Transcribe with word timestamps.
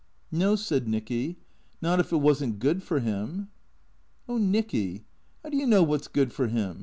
"No," 0.31 0.55
said 0.55 0.87
Nicky," 0.87 1.37
not 1.83 1.99
if 1.99 2.11
it 2.11 2.17
was 2.17 2.43
n't 2.43 2.57
good 2.57 2.81
for 2.81 2.99
him."" 3.01 3.49
Oh, 4.27 4.39
Nicky, 4.39 5.05
how 5.43 5.49
do 5.51 5.57
you 5.57 5.67
know 5.67 5.83
what 5.83 6.05
's 6.05 6.07
good 6.07 6.33
for 6.33 6.47
him 6.47 6.79